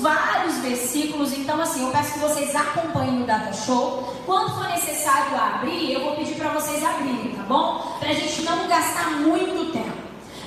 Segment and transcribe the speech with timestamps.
[0.00, 4.14] vários versículos, então assim, eu peço que vocês acompanhem o Data Show.
[4.24, 7.96] Quando for necessário abrir, eu vou pedir para vocês abrirem, tá bom?
[7.98, 9.96] Para a gente não gastar muito tempo.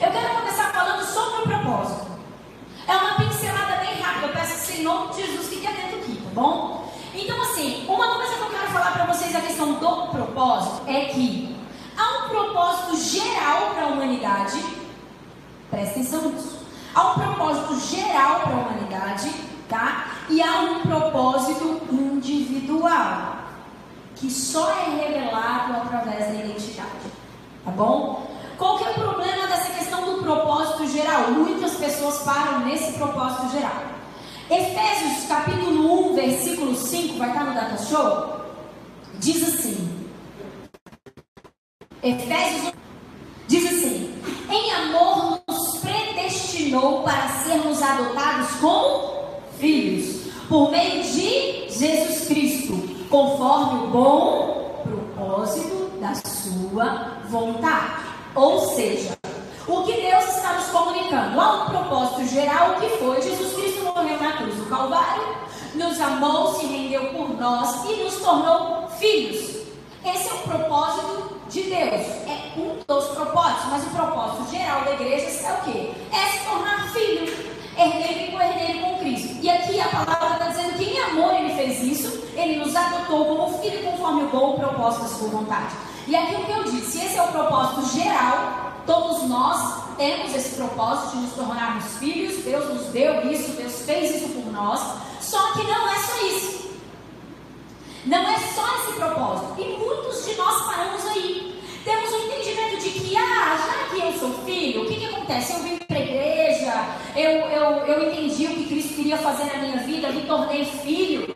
[0.02, 2.08] Eu quero começar falando sobre o propósito.
[2.88, 6.22] É uma pincelada bem rápida, eu peço que, em nome de Jesus, fique atento aqui,
[6.24, 6.92] tá bom?
[7.14, 11.06] Então, assim, uma coisa que eu quero falar para vocês a questão do propósito é
[11.06, 11.56] que
[11.98, 14.64] há um propósito geral para a humanidade.
[15.70, 16.59] Presta atenção nisso.
[16.94, 19.32] Há um propósito geral para a humanidade,
[19.68, 20.08] tá?
[20.30, 23.38] E há um propósito individual,
[24.16, 27.12] que só é revelado através da identidade,
[27.64, 28.28] tá bom?
[28.58, 31.32] Qual que é o problema dessa questão do propósito geral?
[31.32, 33.90] Muitas pessoas param nesse propósito geral.
[34.50, 38.40] Efésios capítulo 1, versículo 5, vai estar no Data Show?
[39.20, 40.10] Diz assim.
[42.02, 42.74] Efésios
[43.48, 44.14] diz assim:
[44.50, 45.78] Em amor nos
[46.60, 49.14] predestinou para sermos adotados como
[49.58, 52.74] filhos, por meio de Jesus Cristo,
[53.10, 54.84] conforme o bom
[55.16, 58.04] propósito da sua vontade.
[58.36, 59.18] Ou seja,
[59.68, 61.40] o que Deus está nos comunicando?
[61.40, 65.24] Há um propósito geral que foi Jesus Cristo morreu na cruz do Calvário,
[65.76, 69.59] nos amou, se rendeu por nós e nos tornou filhos.
[70.06, 72.08] Esse é o propósito de Deus.
[72.28, 75.92] É um dos propósitos, mas o propósito geral da igreja é o quê?
[76.12, 77.26] É se tornar filho,
[77.78, 79.38] herdeiro e co-herdeiro com Cristo.
[79.42, 83.26] E aqui a palavra está dizendo que em amor ele fez isso, ele nos adotou
[83.26, 85.76] como filho conforme o bom propósito da sua vontade.
[86.08, 90.56] E aqui o que eu disse, esse é o propósito geral, todos nós temos esse
[90.56, 94.80] propósito de nos tornarmos filhos, Deus nos deu isso, Deus fez isso por nós,
[95.20, 96.59] só que não é só isso.
[98.10, 99.54] Não é só esse propósito.
[99.60, 101.62] E muitos de nós paramos aí.
[101.86, 105.06] Temos o um entendimento de que, ah, já que eu sou filho, o que, que
[105.06, 105.54] acontece?
[105.54, 106.74] Eu vim para a igreja,
[107.16, 111.32] eu, eu, eu entendi o que Cristo queria fazer na minha vida, me tornei filho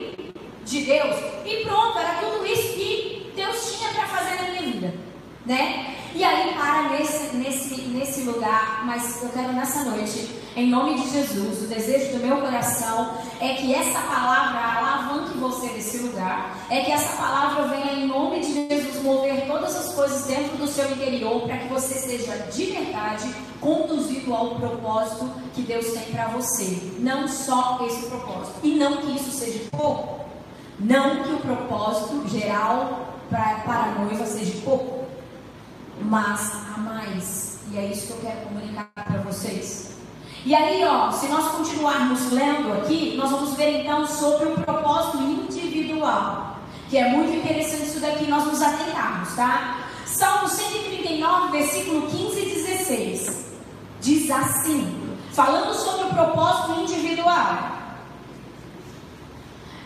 [0.66, 4.94] de Deus, e pronto, era tudo isso que Deus tinha para fazer na minha vida,
[5.46, 5.93] né?
[6.16, 11.10] E aí para nesse, nesse, nesse lugar, mas eu quero nessa noite, em nome de
[11.10, 16.82] Jesus, o desejo do meu coração é que essa palavra alavanque você desse lugar, é
[16.82, 20.92] que essa palavra venha em nome de Jesus mover todas as coisas dentro do seu
[20.92, 26.92] interior para que você seja de verdade conduzido ao propósito que Deus tem para você,
[27.00, 30.20] não só esse propósito, e não que isso seja pouco,
[30.80, 35.03] não que o propósito geral para, para a noiva seja pouco,
[36.02, 37.60] mas há mais.
[37.72, 39.94] E é isso que eu quero comunicar para vocês.
[40.46, 45.18] E aí, ó, se nós continuarmos lendo aqui, nós vamos ver então sobre o propósito
[45.24, 46.58] individual.
[46.90, 49.88] Que é muito interessante isso daqui nós nos atentarmos, tá?
[50.06, 53.46] Salmo 139, versículo 15 e 16.
[54.02, 57.83] Diz assim, falando sobre o propósito individual.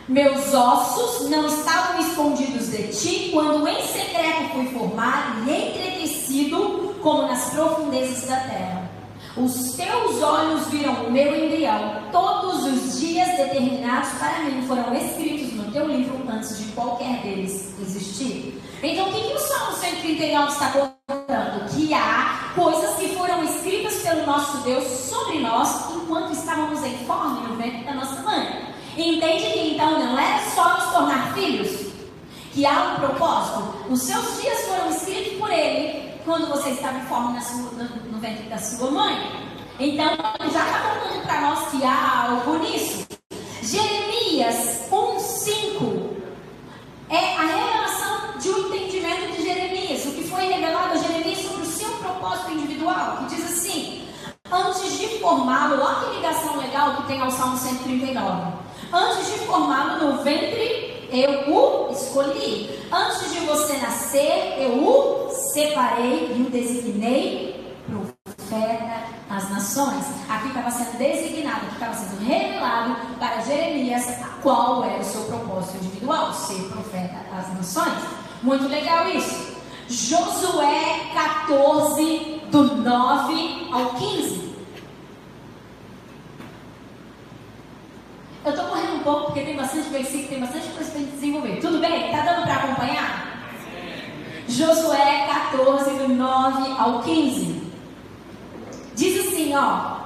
[0.08, 7.24] Meus ossos não estavam escondidos de ti quando em secreto fui formado e entretecido como
[7.24, 8.90] nas profundezas da terra.
[9.36, 12.04] Os teus olhos viram o meu embrião.
[12.10, 17.74] Todos os dias determinados para mim foram escritos no teu livro antes de qualquer deles
[17.82, 18.62] existir.
[18.82, 21.70] Então, o que, que o Salmo 139 está contando?
[21.76, 27.42] Que há coisas que foram escritas pelo nosso Deus sobre nós enquanto estávamos em forma
[27.42, 28.77] no ventre da nossa mãe.
[28.98, 31.94] Entende que então não é só nos tornar filhos?
[32.52, 33.92] Que há um propósito?
[33.92, 38.50] Os seus dias foram escritos por ele quando você estava em forma no, no, ventre
[38.50, 39.16] da sua mãe.
[39.80, 40.18] Então,
[40.52, 43.08] já está contando para nós que há algo nisso.
[43.62, 46.18] Jeremias 1,5
[47.12, 51.62] é a revelação de um entendimento de Jeremias, o que foi revelado a Jeremias sobre
[51.62, 54.08] o seu propósito individual, que diz assim:
[54.52, 58.67] Antes de formá-lo, olha que ligação legal que tem ao Salmo 139.
[58.92, 62.70] Antes de formá-lo no ventre, eu o escolhi.
[62.92, 70.06] Antes de você nascer, eu o separei e o designei profeta às nações.
[70.30, 74.06] Aqui estava sendo designado, aqui estava sendo revelado para Jeremias
[74.42, 78.04] qual era o seu propósito individual, ser profeta às nações.
[78.42, 79.58] Muito legal isso.
[79.90, 84.47] Josué 14, do 9 ao 15.
[88.48, 91.58] Eu estou correndo um pouco porque tem bastante versículo, tem bastante coisa para desenvolver.
[91.60, 92.10] Tudo bem?
[92.10, 93.44] Tá dando para acompanhar?
[94.48, 97.62] Josué 14, do 9 ao 15.
[98.96, 99.98] Diz assim, ó.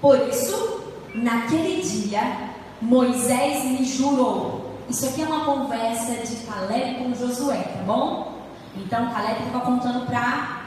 [0.00, 0.84] Por isso,
[1.16, 4.78] naquele dia, Moisés me jurou.
[4.88, 8.38] Isso aqui é uma conversa de Caleb com Josué, tá bom?
[8.76, 10.60] Então, Caleb estava contando para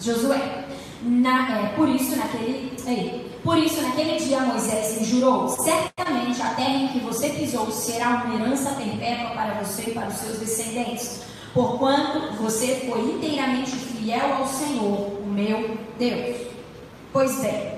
[0.00, 0.64] Josué.
[1.06, 6.54] Na, é, por isso naquele aí, por isso naquele dia Moisés lhe jurou: certamente a
[6.54, 10.38] terra em que você pisou será uma herança perpétua para você e para os seus
[10.38, 16.36] descendentes, porquanto você foi inteiramente fiel ao Senhor, o meu Deus.
[17.12, 17.74] Pois bem,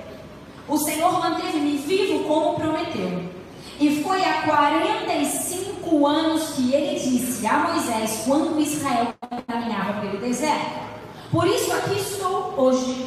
[0.69, 3.37] o Senhor manteve-me vivo como prometeu.
[3.77, 9.13] E foi há 45 anos que ele disse a Moisés quando Israel
[9.45, 10.87] caminhava pelo deserto.
[11.31, 13.06] Por isso aqui estou hoje,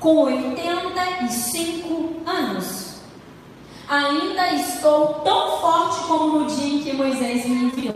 [0.00, 3.00] com 85 anos.
[3.88, 7.94] Ainda estou tão forte como no dia em que Moisés me enviou.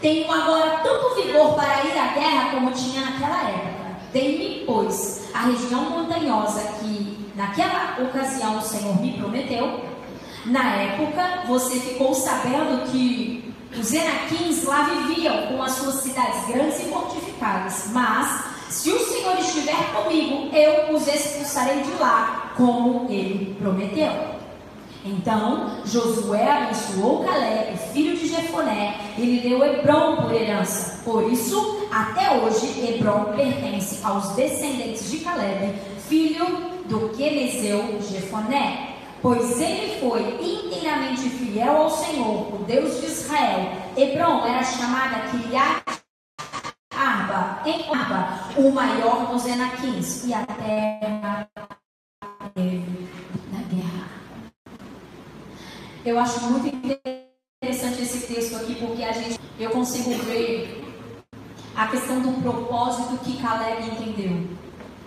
[0.00, 3.96] Tenho agora tanto vigor para ir à guerra como tinha naquela época.
[4.12, 9.80] Dei-me, pois, a região montanhosa que naquela ocasião o Senhor me prometeu
[10.46, 16.80] na época, você ficou sabendo que os Enaquins lá viviam com as suas cidades grandes
[16.80, 17.90] e fortificadas.
[17.92, 24.10] Mas, se o Senhor estiver comigo, eu os expulsarei de lá, como ele prometeu.
[25.04, 31.02] Então, Josué abençoou Caleb, filho de Jefoné, e lhe deu Hebron por herança.
[31.04, 35.74] Por isso, até hoje, Hebron pertence aos descendentes de Caleb,
[36.08, 36.46] filho
[36.86, 38.88] do Quenezeu Jefoné
[39.20, 43.70] pois ele foi inteiramente fiel ao Senhor, o Deus de Israel.
[43.96, 46.01] Hebron era chamada Kiriat
[47.02, 51.48] Arba, em Arba, o maior dos Enaquins, e a terra
[52.54, 53.08] teve
[53.50, 54.08] na guerra.
[56.04, 60.80] Eu acho muito interessante esse texto aqui, porque a gente, eu consigo ver
[61.74, 64.48] a questão do propósito que Caleb entendeu,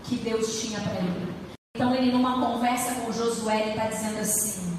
[0.03, 1.33] que Deus tinha para ele.
[1.77, 4.77] Então ele numa conversa com Josué, ele está dizendo assim,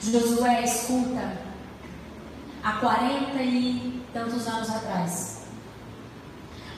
[0.00, 1.38] Josué, escuta,
[2.64, 5.39] há 40 e tantos anos atrás,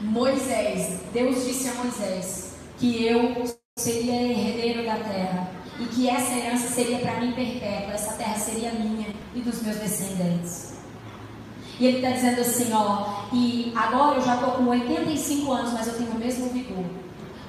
[0.02, 3.44] Moisés, Deus disse a Moisés que eu
[3.78, 8.72] seria herdeiro da terra e que essa herança seria para mim perpétua, essa terra seria
[8.72, 10.72] minha e dos meus descendentes.
[11.78, 15.86] E ele está dizendo assim, ó, e agora eu já estou com 85 anos, mas
[15.86, 16.84] eu tenho o mesmo vigor.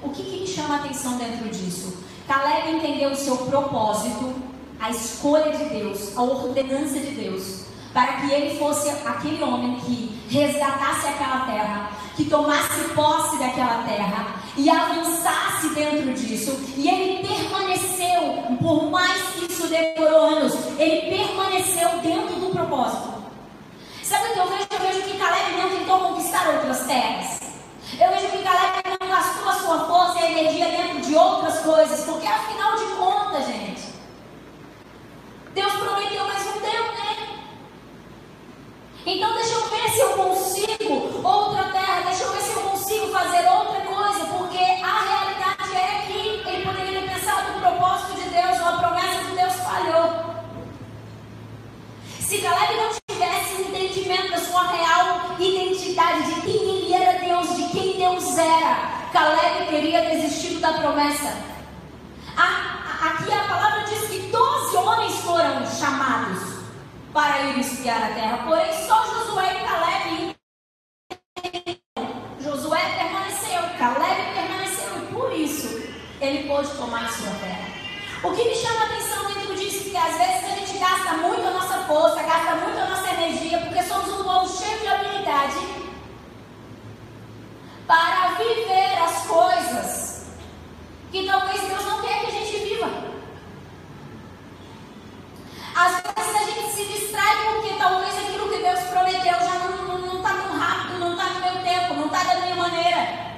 [0.03, 1.97] O que, que me chama a atenção dentro disso?
[2.27, 4.31] Caleb entendeu o seu propósito,
[4.79, 10.19] a escolha de Deus, a ordenança de Deus, para que ele fosse aquele homem que
[10.29, 16.59] resgatasse aquela terra, que tomasse posse daquela terra e avançasse dentro disso.
[16.75, 23.13] E ele permaneceu, por mais que isso demorou anos, ele permaneceu dentro do propósito.
[24.01, 24.67] Sabe o que eu vejo?
[24.71, 27.39] Eu vejo que Caleb não tentou conquistar outras terras.
[27.99, 31.59] Eu vejo que Caleb não gastou a sua força e a energia dentro de outras
[31.59, 33.93] coisas, porque afinal de contas, gente,
[35.53, 37.02] Deus prometeu, mas não deu, né?
[39.05, 43.07] Então deixa eu ver se eu consigo outra terra, deixa eu ver se eu consigo
[43.07, 48.29] fazer outra coisa, porque a realidade é que ele poderia ter pensado no propósito de
[48.29, 50.33] Deus ou a promessa de Deus falhou.
[52.21, 57.67] Se Caleb não tivesse entendimento da sua real identidade, de quem ele era Deus, de
[57.73, 61.43] quem Deus era, Caleb teria desistido da promessa.
[62.37, 66.52] Aqui a palavra diz que 12 homens foram chamados
[67.13, 70.35] para ir espiar a terra, porém só Josué e Caleb.
[72.41, 75.83] Josué permaneceu, Caleb permaneceu, por isso
[76.19, 77.67] ele pôde tomar sua terra.
[78.23, 81.13] O que me chama a atenção dentro disso é que às vezes a gente gasta
[81.17, 84.87] muito a nossa força, gasta muito a nossa energia, porque somos um povo cheio de
[84.87, 85.55] habilidade
[87.85, 90.25] para viver as coisas
[91.11, 93.12] que talvez Deus não quer que a gente viva.
[95.75, 100.29] Às vezes a gente se distrai porque talvez aquilo que Deus prometeu já não está
[100.29, 103.33] tão rápido, não está no meu tempo, não está da minha maneira.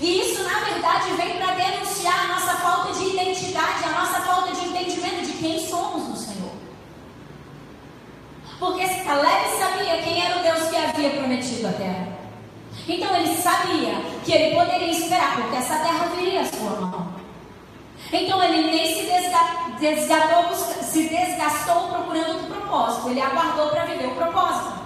[0.00, 4.52] E isso, na verdade, vem para denunciar a nossa falta de identidade, a nossa falta
[4.52, 6.52] de entendimento de quem somos no Senhor.
[8.58, 12.08] Porque Caleb sabia quem era o Deus que havia prometido a terra.
[12.88, 17.21] Então ele sabia que ele poderia esperar, porque essa terra viria à sua mão.
[18.10, 19.06] Então ele nem se
[19.78, 24.82] desgastou, se desgastou procurando o propósito, ele aguardou para viver o propósito.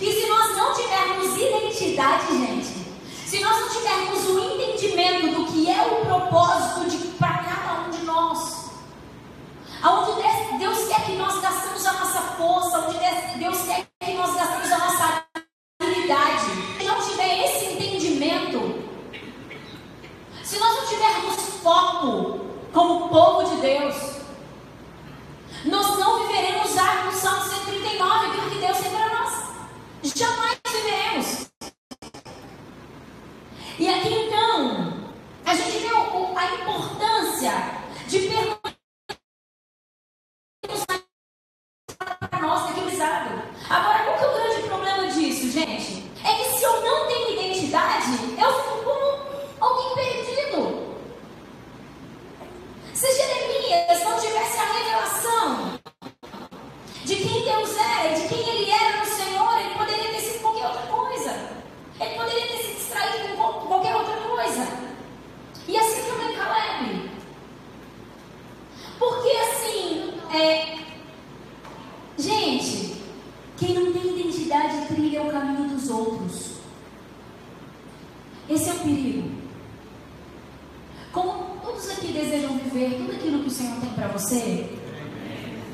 [0.00, 2.84] E se nós não tivermos identidade, gente,
[3.26, 8.04] se nós não tivermos o entendimento do que é o propósito para cada um de
[8.04, 8.70] nós,
[9.82, 10.22] aonde
[10.58, 12.98] Deus quer que nós gastemos a nossa força, onde
[13.38, 14.72] Deus quer que nós gastemos
[21.64, 22.40] foco
[22.72, 23.96] como povo de Deus,
[25.64, 30.14] nós não viveremos já no Salmo 139, aquilo que Deus tem para nós.
[30.14, 31.50] Jamais viveremos.
[33.78, 34.94] E aqui então,
[36.74, 37.52] importância
[38.08, 38.74] de perguntar
[42.30, 43.42] para nós naquilizado.
[43.68, 46.04] Agora, qual que é o grande problema disso, gente?
[46.24, 49.06] É que se eu não tenho identidade, eu fico como
[49.60, 50.94] alguém perdido.
[53.04, 55.78] Se Jeremias não tivesse a revelação
[57.04, 60.68] de quem Deus era de quem ele era no Senhor, ele poderia ter sido qualquer
[60.68, 61.50] outra coisa.
[62.00, 64.66] Ele poderia ter se distraído com qualquer outra coisa.
[65.68, 67.10] E assim também Caleb.
[68.98, 70.78] Porque assim, é,
[72.16, 73.02] gente,
[73.58, 76.54] quem não tem identidade trilha o caminho dos outros.
[78.48, 79.43] Esse é o perigo.
[81.14, 84.68] Como todos aqui desejam viver tudo aquilo que o Senhor tem para você,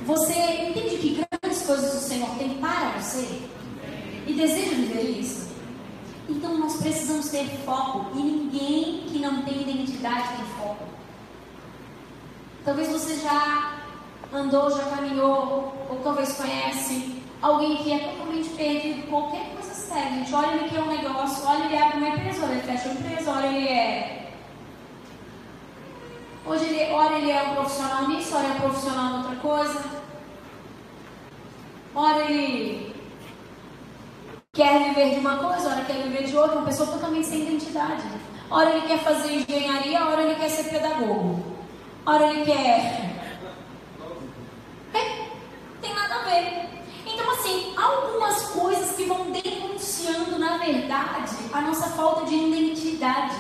[0.04, 0.35] você
[0.68, 3.40] entende que grandes coisas o Senhor tem para você?
[4.26, 5.49] E deseja viver isso?
[6.28, 8.18] Então nós precisamos ter foco.
[8.18, 10.85] E ninguém que não tem identidade tem foco.
[12.62, 13.78] Talvez você já
[14.35, 20.18] andou, já caminhou, ou talvez conhece alguém que é totalmente perdido qualquer coisa séria.
[20.18, 22.90] Gente, olha ele que é um negócio, olha ele abre uma empresa, olha ele fecha
[22.90, 24.19] uma empresa, olha ele é
[26.50, 29.85] Hoje ele, ora ele é um profissional nisso, ora é um profissional em outra coisa.
[31.95, 32.92] Ora ele
[34.52, 38.02] quer viver de uma coisa, ora quer viver de outra, uma pessoa totalmente sem identidade.
[38.50, 41.54] Ora ele quer fazer engenharia, ora ele quer ser pedagogo.
[42.04, 43.21] Ora ele quer.
[44.92, 45.28] É,
[45.80, 46.69] tem nada a ver.
[47.07, 53.37] Então, assim, algumas coisas que vão denunciando, na verdade, a nossa falta de identidade.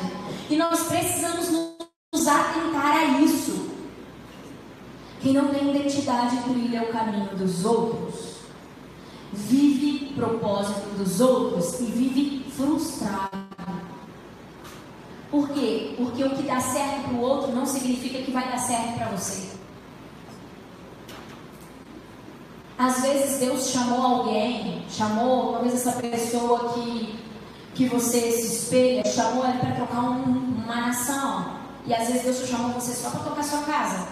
[0.48, 1.79] E nós precisamos nos
[2.12, 3.70] atentar a isso.
[5.20, 8.36] Quem não tem identidade trilha o caminho dos outros,
[9.32, 13.30] vive propósito dos outros e vive frustrado.
[15.30, 15.94] Por quê?
[15.96, 19.10] Porque o que dá certo para o outro não significa que vai dar certo para
[19.10, 19.50] você.
[22.76, 27.20] Às vezes Deus chamou alguém, chamou talvez essa pessoa que,
[27.74, 31.59] que você se espelha, chamou ele para trocar um, uma nação.
[31.90, 34.06] E às vezes Deus chamou você só para tocar sua casa.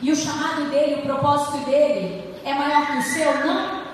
[0.00, 3.46] E o chamado dele, o propósito dele é maior que o seu?
[3.46, 3.84] Não.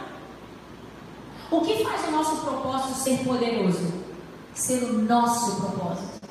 [1.51, 3.93] O que faz o nosso propósito ser poderoso?
[4.55, 6.29] Ser o nosso propósito.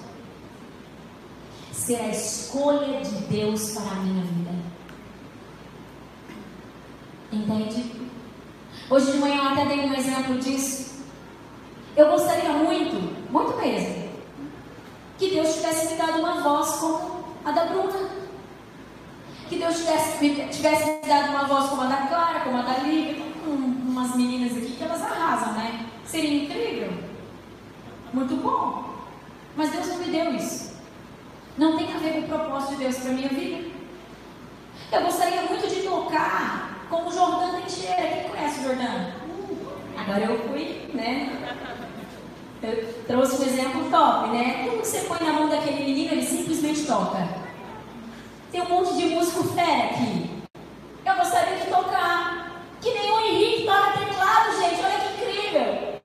[1.74, 4.52] Ser a escolha de Deus para a minha vida.
[7.34, 8.10] Entende?
[8.90, 11.04] Hoje de manhã eu até dei um exemplo disso.
[11.98, 12.96] Eu gostaria muito,
[13.30, 14.11] muito mesmo,
[15.22, 18.10] que Deus tivesse me dado uma voz como a da Bruna.
[19.48, 20.18] Que Deus tivesse,
[20.52, 24.16] tivesse me dado uma voz como a da Clara, como a da Lívia, com umas
[24.16, 25.86] meninas aqui que elas arrasam, né?
[26.06, 26.92] Seria incrível.
[28.12, 28.96] Muito bom.
[29.56, 30.82] Mas Deus não me deu isso.
[31.56, 33.70] Não tem a ver com o propósito de Deus para minha vida.
[34.92, 38.08] Eu gostaria muito de tocar como o Jordão Teixeira.
[38.08, 39.14] Quem conhece o Jordão?
[40.00, 41.51] Agora eu fui, né?
[42.64, 44.70] Eu trouxe um exemplo top, né?
[44.70, 47.28] Que você põe na mão daquele menino, ele simplesmente toca.
[48.52, 50.30] Tem um monte de músico fera aqui.
[51.04, 52.62] Eu gostaria de tocar.
[52.80, 54.82] Que o Henrique toca teclado, gente.
[54.84, 56.02] Olha que incrível.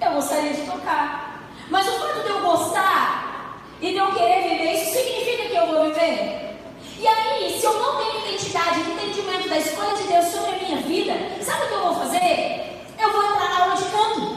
[0.00, 1.50] Eu gostaria de tocar.
[1.68, 5.66] Mas o fato de eu gostar e de eu querer viver, isso significa que eu
[5.66, 6.56] vou viver?
[6.98, 10.76] E aí, se eu não tenho identidade, entendimento da escolha de Deus sobre a minha
[10.78, 12.82] vida, sabe o que eu vou fazer?
[12.98, 14.29] Eu vou entrar na aula de canto.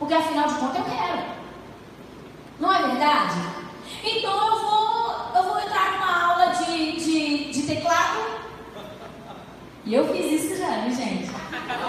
[0.00, 1.22] Porque afinal de contas eu quero.
[2.58, 3.36] Não é verdade?
[4.02, 8.40] Então eu vou, eu vou entrar numa aula de, de, de teclado.
[9.84, 11.30] E eu fiz isso já, né, gente?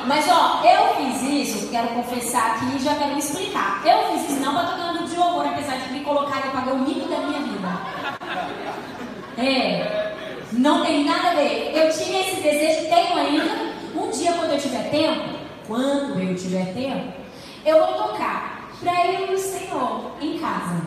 [0.06, 3.82] Mas ó, eu fiz isso, quero confessar aqui e já quero me explicar.
[3.86, 4.54] Eu fiz isso não
[4.94, 7.70] no de louvor, apesar de me colocar e pagar o mico da minha vida.
[9.38, 10.14] É,
[10.52, 11.72] não tem nada a ver.
[11.74, 13.72] Eu tinha esse desejo, tenho ainda.
[13.96, 15.30] Um dia, quando eu tiver tempo,
[15.66, 17.21] quando eu tiver tempo,
[17.66, 20.82] eu vou tocar para eu e o Senhor em casa.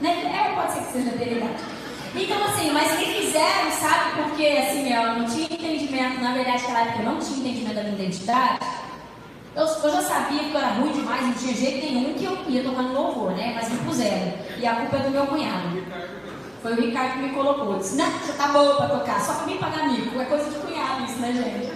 [0.00, 0.32] Né?
[0.34, 1.62] É, pode ser que seja verdade.
[2.14, 6.82] Então, assim, mas quem fizeram, sabe, porque assim, eu não tinha entendimento, na verdade, naquela
[6.82, 8.58] época eu não tinha entendimento da minha identidade.
[9.56, 12.36] Eu, eu já sabia que eu era ruim demais, não tinha jeito nenhum que eu
[12.48, 13.52] ia tocar no louvor, né?
[13.54, 14.32] Mas me puseram.
[14.58, 15.82] E a culpa é do meu cunhado.
[16.62, 17.78] Foi o Ricardo que me colocou.
[17.78, 20.20] Disse, não, tá boa pra tocar, só pra mim pagar mico.
[20.20, 21.72] É coisa de cunhado isso, né, gente?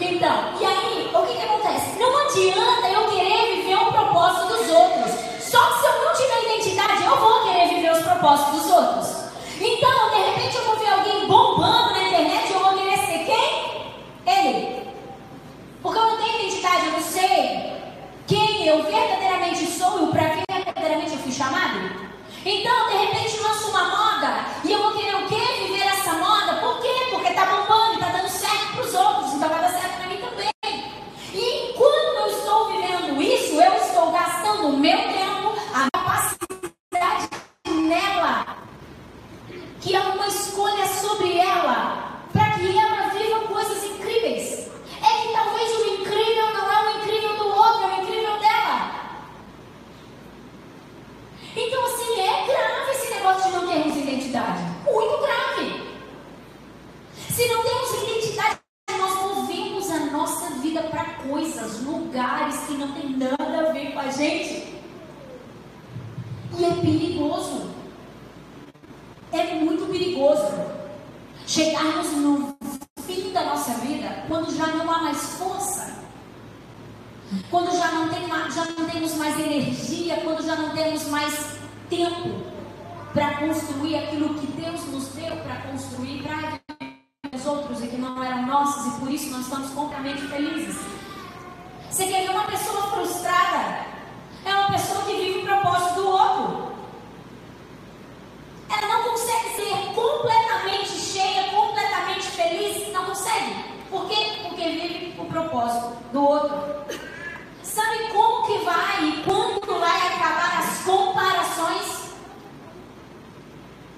[0.00, 1.98] Então, e aí, o que que acontece?
[1.98, 5.10] Não adianta eu querer viver o propósito dos outros.
[5.40, 7.68] Só que se eu não tiver identidade, eu vou querer
[8.24, 8.63] viver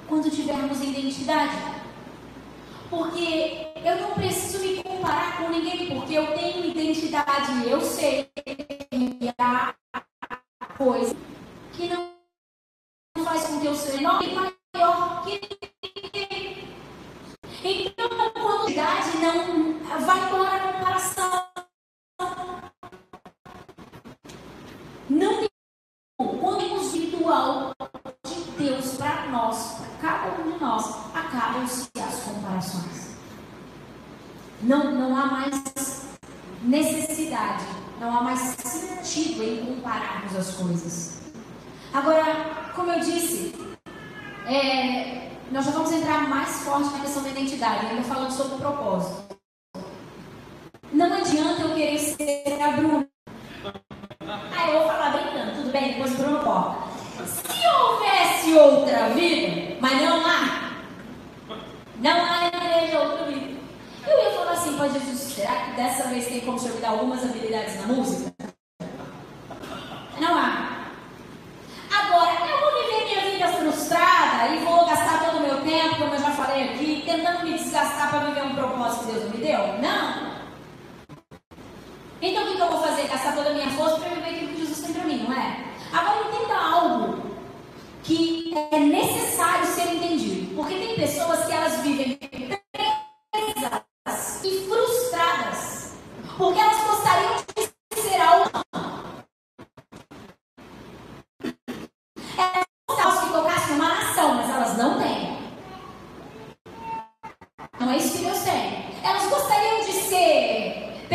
[0.09, 1.57] quando tivermos identidade.
[2.89, 9.35] Porque eu não preciso me comparar com ninguém, porque eu tenho identidade, eu sei que
[9.39, 11.17] há é coisa
[11.73, 12.16] que não
[47.67, 49.16] Tá, estaremos falando sobre o propósito.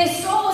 [0.01, 0.50] Pessoas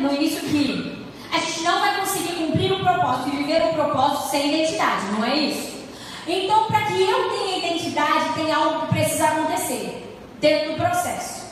[0.00, 1.00] no início que
[1.32, 5.24] a gente não vai conseguir cumprir o propósito e viver o propósito sem identidade, não
[5.24, 5.80] é isso?
[6.26, 11.50] Então, para que eu tenha identidade, tem algo que precisa acontecer dentro do processo.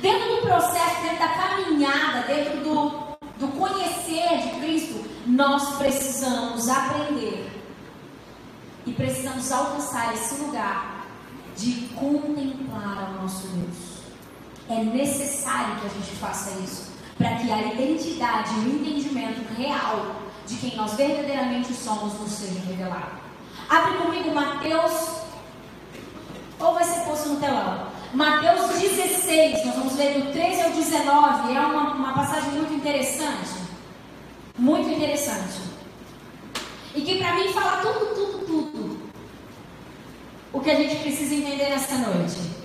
[0.00, 2.90] Dentro do processo, dentro da caminhada, dentro do,
[3.38, 7.50] do conhecer de Cristo, nós precisamos aprender
[8.86, 11.06] e precisamos alcançar esse lugar
[11.56, 13.94] de contemplar o nosso Deus.
[14.68, 20.16] É necessário que a gente faça isso para que a identidade e o entendimento real
[20.46, 23.24] de quem nós verdadeiramente somos nos seja revelado.
[23.68, 25.22] Abre comigo Mateus,
[26.58, 27.88] ou vai ser posto no telão.
[28.12, 33.64] Mateus 16, nós vamos ler do 13 ao 19, é uma, uma passagem muito interessante.
[34.56, 35.62] Muito interessante.
[36.94, 39.02] E que para mim fala tudo, tudo, tudo.
[40.52, 42.63] O que a gente precisa entender nesta noite.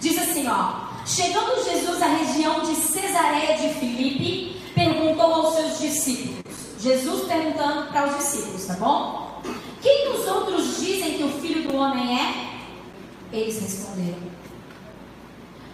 [0.00, 0.88] Diz assim, ó.
[1.06, 6.40] Chegando Jesus à região de Cesareia de Filipe, perguntou aos seus discípulos.
[6.78, 9.42] Jesus perguntando para os discípulos, tá bom?
[9.82, 12.50] Quem os outros dizem que o filho do homem é?
[13.32, 14.30] Eles responderam.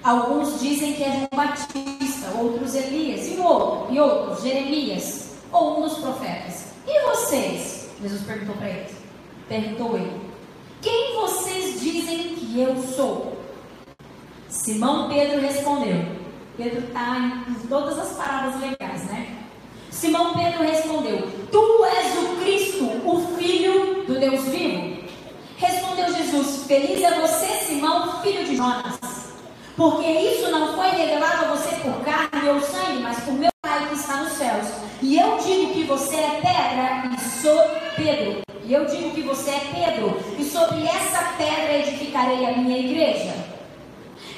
[0.03, 5.83] Alguns dizem que é João Batista, outros Elias, e, outro, e outros Jeremias, ou um
[5.83, 6.67] dos profetas.
[6.87, 7.89] E vocês?
[8.01, 8.93] Jesus perguntou para eles.
[9.49, 10.21] Perguntou ele.
[10.81, 13.36] Quem vocês dizem que eu sou?
[14.57, 16.03] Simão Pedro respondeu.
[16.57, 19.37] Pedro está em todas as paradas legais, né?
[19.91, 24.97] Simão Pedro respondeu: Tu és o Cristo, o Filho do Deus vivo.
[25.59, 28.99] Respondeu Jesus: Feliz é você, Simão, filho de Jonas,
[29.77, 33.87] porque isso não foi revelado a você por carne ou sangue, mas por meu Pai
[33.89, 34.69] que está nos céus.
[35.03, 37.61] E eu digo que você é pedra e sou
[37.95, 38.41] Pedro.
[38.65, 43.56] E eu digo que você é Pedro, e sobre essa pedra edificarei a minha igreja.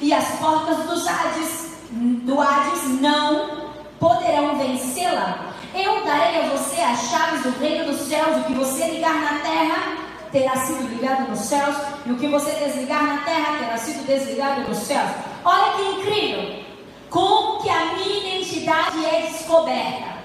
[0.01, 5.53] E as portas dos Hades, do Hades não poderão vencê-la.
[5.73, 8.37] Eu darei a você as chaves do reino dos céus.
[8.37, 12.51] O que você ligar na terra terá sido ligado nos céus, e o que você
[12.51, 15.09] desligar na terra terá sido desligado nos céus.
[15.43, 16.63] Olha que incrível!
[17.09, 20.19] Como que a minha identidade é descoberta?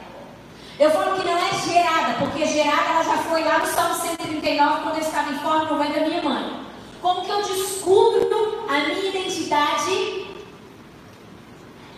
[0.79, 4.83] Eu falo que não é gerada, porque gerada ela já foi lá no Salmo 139,
[4.83, 6.65] quando eu estava em forma no da minha mãe.
[7.05, 10.27] Como que eu descubro a minha identidade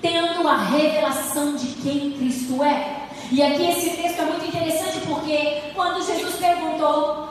[0.02, 3.06] tendo a revelação de quem Cristo é?
[3.30, 7.28] E aqui esse texto é muito interessante porque quando Jesus perguntou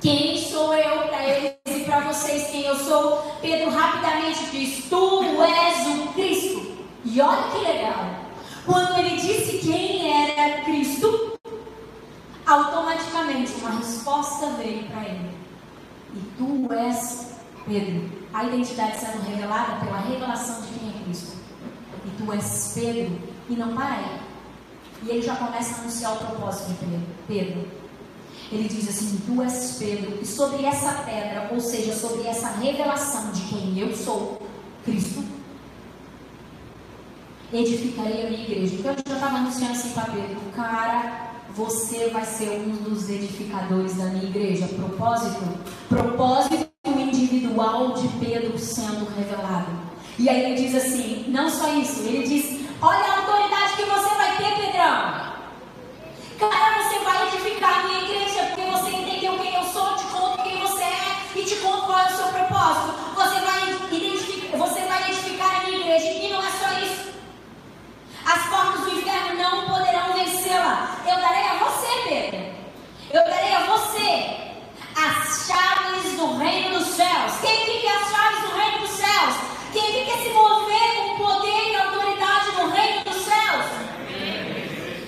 [0.00, 5.20] quem sou eu para eles e para vocês quem eu sou, Pedro rapidamente diz: Tu
[5.40, 6.76] és o Cristo.
[7.04, 8.10] E olha que legal.
[8.66, 11.38] Quando ele disse quem era Cristo,
[12.44, 15.43] automaticamente uma resposta veio para ele.
[16.14, 17.34] E tu és
[17.66, 18.10] Pedro.
[18.32, 21.36] A identidade sendo revelada pela revelação de quem é Cristo.
[22.06, 23.18] E tu és Pedro.
[23.48, 24.20] E não para aí.
[25.02, 27.66] E ele já começa a anunciar o propósito de Pedro.
[28.50, 33.32] Ele diz assim: Tu és Pedro, e sobre essa pedra, ou seja, sobre essa revelação
[33.32, 34.46] de quem eu sou,
[34.84, 35.24] Cristo,
[37.52, 38.74] edificarei a minha igreja.
[38.76, 43.96] Então eu já estava anunciando assim para Pedro: Cara, você vai ser um dos edificadores
[43.96, 44.66] da minha igreja.
[44.68, 45.42] Propósito?
[45.88, 49.70] Propósito individual de Pedro sendo revelado.
[50.18, 54.14] E aí ele diz assim: Não só isso, ele diz: Olha a autoridade que você
[54.14, 55.34] vai ter, Pedrão.
[56.38, 60.42] Cara, você vai edificar a minha igreja porque você entendeu quem eu sou, te conto
[60.42, 62.94] quem você é e te conto qual é o seu propósito.
[63.14, 67.14] Você vai, identificar, você vai edificar a minha igreja e não é só isso.
[68.26, 70.96] As portas do inferno não poderão vencê-la.
[71.06, 72.54] Eu darei a você, Pedro.
[73.10, 74.44] Eu darei a você
[74.96, 77.32] as chaves do reino dos céus.
[77.40, 79.34] Quem que quer as chaves do reino dos céus?
[79.72, 83.66] Quem que quer se mover com poder e autoridade no reino dos céus?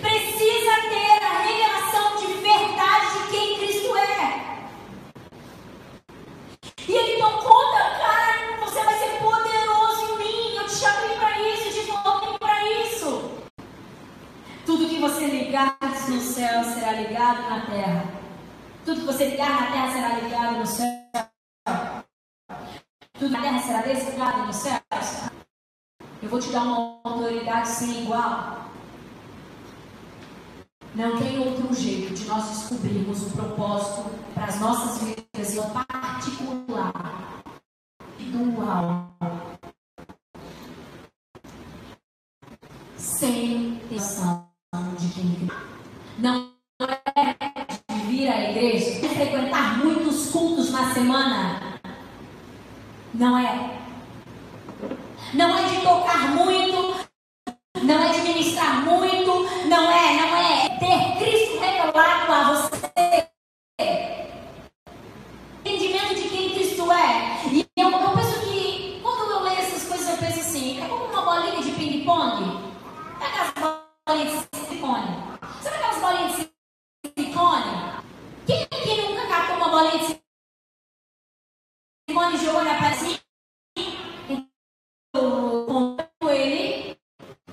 [0.02, 4.56] Precisa ter a revelação de verdade de quem Cristo é.
[6.88, 10.56] E ele não conta, cara, você vai ser poderoso em mim.
[10.56, 13.30] Eu te chamei para isso, eu te coloquei para isso.
[14.64, 15.78] Tudo que você ligar
[16.08, 16.92] no céu será
[17.34, 18.04] na terra.
[18.84, 20.86] Tudo que você ligar na terra será ligado no céu.
[23.18, 24.80] Tudo na terra será desligado no céu.
[26.22, 28.66] Eu vou te dar uma autoridade sem igual.
[30.94, 37.42] Não tem outro jeito de nós descobrirmos o propósito para as nossas vidas em particular,
[38.18, 39.10] dual,
[42.96, 44.46] sem tensão
[45.14, 45.48] tem
[46.18, 46.45] Não
[53.18, 53.75] Não é.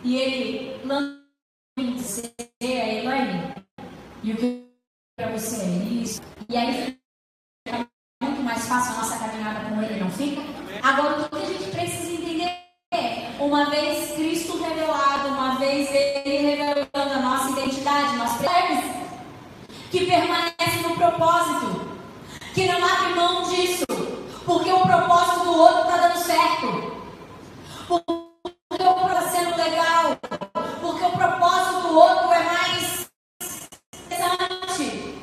[0.04, 1.24] E ele lançou
[1.96, 3.56] dizer a Elaine,
[4.22, 4.64] e o que
[5.18, 5.68] para você é
[6.02, 6.22] isso.
[6.50, 6.98] E aí
[7.66, 7.88] fica
[8.22, 10.42] muito mais fácil a nossa caminhada com ele, não fica?
[10.82, 12.52] Agora, o que a gente precisa entender
[12.94, 19.04] é, uma vez Cristo revelado, uma vez ele revelando a nossa identidade, nós precisamos
[19.90, 21.82] que permanece no propósito,
[22.54, 23.86] que não abre mão disso,
[24.46, 26.94] porque o propósito do outro está dando certo.
[27.88, 28.23] Porque
[31.96, 33.10] outro é mais
[33.94, 35.14] interessante.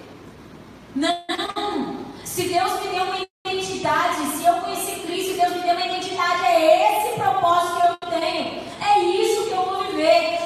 [0.95, 5.87] Não, se Deus me deu uma identidade, se eu conheci Cristo, Deus me deu uma
[5.87, 10.39] identidade, é esse propósito que eu tenho, é isso que eu vou viver.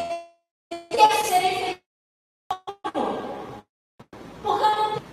[0.91, 1.79] Quero ser feliz.
[4.43, 5.05] Porque eu não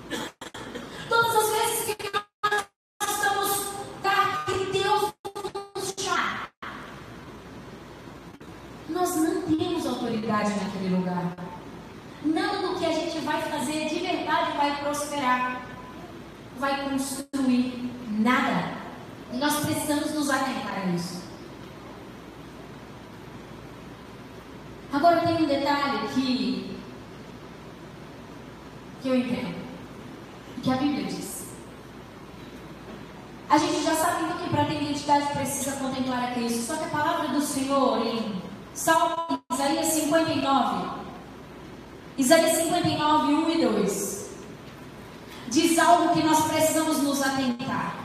[1.10, 3.50] Todas as vezes que nós estamos
[4.04, 5.14] cá, que Deus
[5.76, 6.48] nos chama,
[8.90, 11.36] nós não temos autoridade naquele lugar.
[12.24, 15.62] Nada do que a gente vai fazer de verdade vai prosperar,
[16.58, 18.74] vai construir nada.
[19.34, 21.22] E nós precisamos nos atentar a isso.
[24.94, 26.78] Agora tem um detalhe que,
[29.02, 29.56] que eu entendo,
[30.62, 31.48] que a Bíblia diz.
[33.50, 36.68] A gente já sabe então que para ter identidade precisa contemplar a Cristo.
[36.68, 38.42] Só que a palavra do Senhor em
[38.74, 41.02] Salmo Isaías 59,
[42.18, 44.30] Isaías 59, 1 e 2,
[45.50, 47.96] diz algo que nós precisamos nos atentar.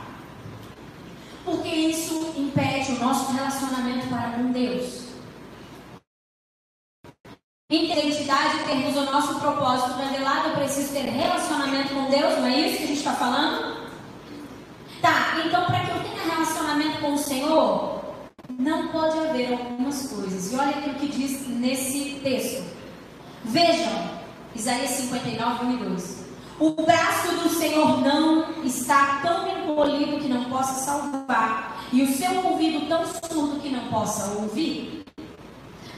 [1.45, 5.07] Porque isso impede o nosso relacionamento para com Deus.
[7.71, 12.79] Identidade, termos o nosso propósito revelado, eu preciso ter relacionamento com Deus, não é isso
[12.79, 13.77] que a gente está falando?
[15.01, 18.05] Tá, então para que eu tenha relacionamento com o Senhor,
[18.59, 20.53] não pode haver algumas coisas.
[20.53, 22.65] E olha aqui o que diz nesse texto.
[23.45, 24.11] Vejam,
[24.55, 26.27] Isaías 59, 1 e 2.
[26.59, 32.45] O braço do Senhor não está tão encolhido que não possa salvar, e o seu
[32.45, 35.05] ouvido tão surdo que não possa ouvir.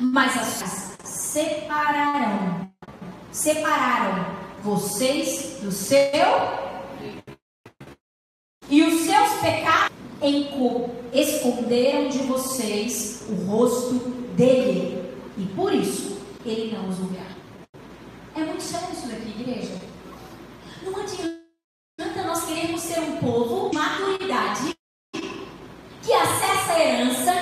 [0.01, 2.69] Mas as separarão,
[3.31, 4.27] separaram
[4.63, 5.99] vocês do seu
[8.69, 9.89] e os seus pecados
[11.13, 13.95] esconderam de vocês o rosto
[14.35, 14.99] dele.
[15.37, 17.27] E por isso ele não os ouvirá.
[18.35, 19.81] É muito sério isso daqui, igreja.
[20.83, 24.75] Não adianta nós queremos ser um povo de maturidade
[25.13, 27.35] que acessa a herança.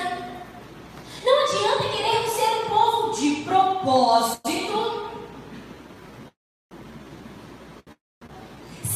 [1.24, 4.65] Não adianta querermos ser um povo de propósito.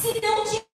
[0.00, 0.69] Se não tiver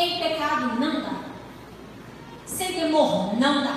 [0.00, 1.14] em pecado não dá.
[2.46, 3.69] Sem temor não dá.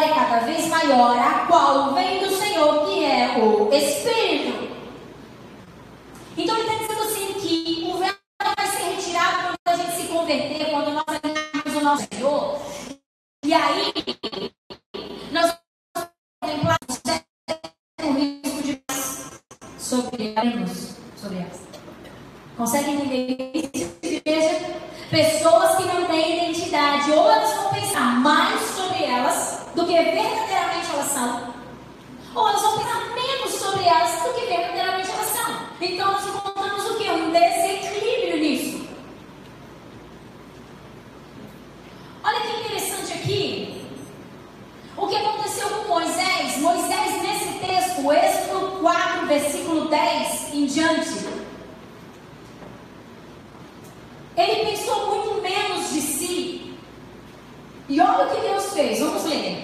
[0.00, 4.70] Glória cada vez maior, a qual vem do Senhor, que é o Espírito.
[6.36, 8.14] Então ele está dizendo assim que o véu
[8.56, 12.62] vai ser retirado quando a gente se converter, quando nós alinharmos o nosso Senhor.
[13.44, 13.92] E aí,
[15.32, 15.54] nós
[16.42, 17.02] contemplamos
[18.02, 18.82] o risco de
[19.78, 20.34] sobre,
[21.16, 21.60] sobre elas.
[22.56, 23.98] Consegue entender isso?
[24.24, 29.92] Veja, pessoas que não têm identidade, ou elas vão pensar mais sobre elas do que
[29.92, 31.54] verdadeiramente elas são,
[32.34, 35.60] ou elas vão pensar menos sobre elas do que verdadeiramente elas são.
[35.80, 37.10] Então nós encontramos o que?
[37.10, 38.88] Um desequilíbrio nisso.
[42.22, 43.84] Olha que interessante aqui.
[44.96, 46.58] O que aconteceu com Moisés?
[46.58, 51.30] Moisés, nesse texto, Êxodo 4, versículo 10 em diante,
[54.36, 56.74] ele pensou muito menos de si.
[57.88, 59.59] E olha o que Deus fez, vamos ler.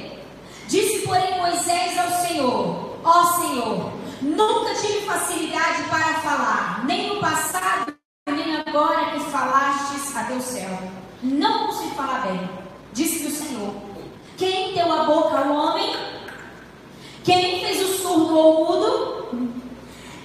[1.06, 7.94] Porém, Moisés ao Senhor: Ó Senhor, nunca tive facilidade para falar, nem no passado,
[8.28, 10.78] nem agora que falastes a teu céu.
[11.22, 12.50] Não consigo falar bem.
[12.92, 13.72] Disse o Senhor:
[14.36, 15.94] Quem deu a boca ao homem?
[17.22, 19.26] Quem fez o surdo ou mudo?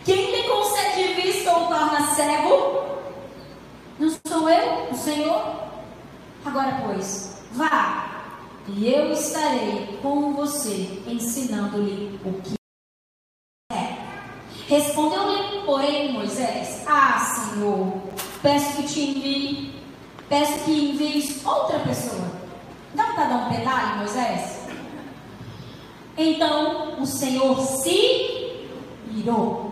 [0.03, 2.81] Quem lhe concede vista ou torna cego?
[3.99, 5.61] Não sou eu, o Senhor?
[6.43, 8.20] Agora, pois, vá,
[8.67, 12.53] e eu estarei com você, ensinando-lhe o que
[13.71, 13.97] é.
[14.67, 17.93] Respondeu-lhe, porém, Moisés: Ah, Senhor,
[18.41, 19.73] peço que te envie,
[20.29, 22.31] peço que envies outra pessoa.
[22.93, 24.59] Dá para dar um pedalho, Moisés?
[26.17, 28.67] Então o Senhor se
[29.15, 29.71] irou.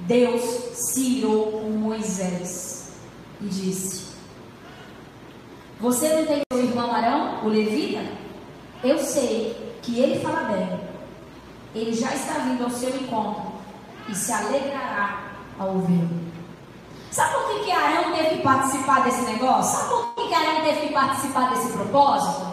[0.00, 0.42] Deus
[0.74, 2.92] se irou com Moisés
[3.40, 4.06] e disse:
[5.80, 7.15] Você não tem seu irmão Arão,
[7.46, 8.04] o levita?
[8.82, 10.80] Eu sei que ele fala bem.
[11.74, 13.52] ele já está vindo ao seu encontro
[14.08, 16.26] e se alegrará ao ouvi-lo.
[17.10, 19.78] Sabe por que, que Arão teve que participar desse negócio?
[19.78, 22.46] Sabe por que, que Arão teve que participar desse propósito?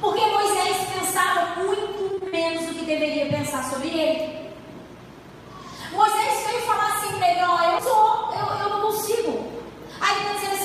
[0.00, 4.50] Porque Moisés pensava muito menos do que deveria pensar sobre ele.
[5.92, 9.52] Moisés veio falar assim para ele: Ó, eu, sou, eu, eu não consigo.
[10.00, 10.55] Aí ele está dizendo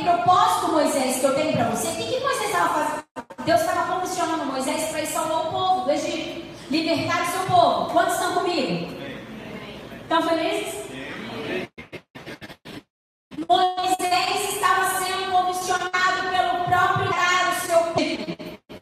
[0.00, 3.04] O propósito, Moisés, que eu tenho para você, o que, que Moisés estava fazendo?
[3.44, 7.90] Deus estava comissionando Moisés para ir salvar o povo do Egito, libertar o seu povo.
[7.90, 8.96] Quantos estão comigo?
[10.02, 10.74] Estão felizes?
[13.46, 18.80] Moisés estava sendo comissionado pelo próprio cara do seu povo.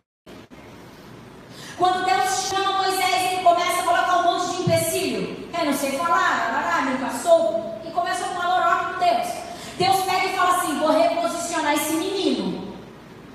[1.78, 5.50] Quando Deus chama Moisés, ele começa a colocar um monte de empecilho.
[5.58, 7.88] Eu não sei falar, lá, nunca soube.
[7.88, 9.48] E começa a falar loroca com Deus.
[9.78, 12.74] Deus pega e fala assim: vou reposicionar esse menino.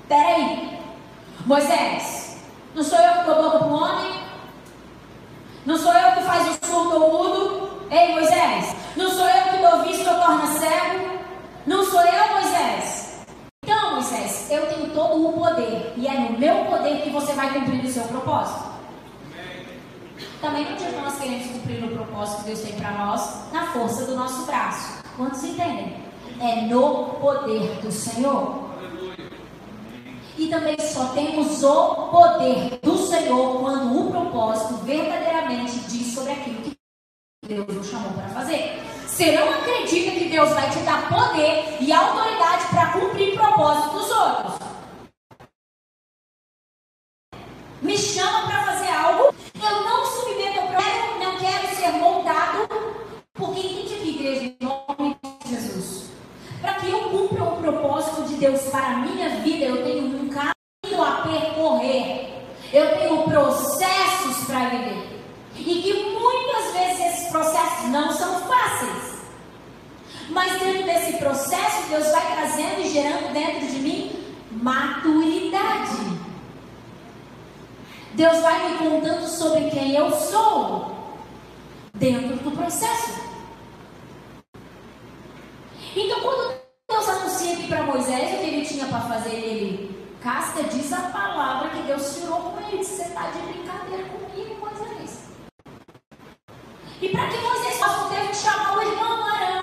[0.08, 0.80] Peraí.
[1.46, 2.38] Moisés,
[2.74, 4.14] não sou eu que dou boca para o homem?
[5.64, 7.86] Não sou eu que faz o surdo ou mudo?
[7.90, 11.20] Ei, Moisés, não sou eu que dou visto ou torna cego?
[11.66, 13.24] Não sou eu, Moisés?
[13.64, 17.52] Então, Moisés, eu tenho todo o poder e é no meu poder que você vai
[17.54, 18.74] cumprir o seu propósito.
[20.40, 24.04] Também não adianta nós queremos cumprir o propósito que Deus tem para nós na força
[24.04, 25.02] do nosso braço.
[25.16, 26.04] Quantos entendem?
[26.40, 28.64] É no poder do Senhor.
[30.36, 36.62] E também só temos o poder do Senhor quando o propósito verdadeiramente diz sobre aquilo
[36.62, 36.76] que
[37.46, 38.82] Deus nos chamou para fazer.
[39.06, 42.53] Você não acredita que Deus vai te dar poder e autoridade
[58.44, 62.44] Deus para a minha vida, eu tenho um caminho a percorrer.
[62.70, 65.18] Eu tenho processos para viver.
[65.56, 69.22] E que muitas vezes esses processos não são fáceis.
[70.28, 74.10] Mas dentro desse processo, Deus vai trazendo e gerando dentro de mim
[74.50, 75.96] maturidade.
[78.12, 81.16] Deus vai me contando sobre quem eu sou
[81.94, 83.22] dentro do processo.
[85.96, 86.54] Então, quando
[86.90, 87.54] Deus anuncia
[88.22, 92.60] o que ele tinha para fazer, ele casca, diz a palavra que Deus tirou com
[92.60, 92.84] ele.
[92.84, 95.24] Você está de brincadeira comigo, Moisés.
[97.00, 99.62] E para que Moisés possa ter que chamar o irmão Arão?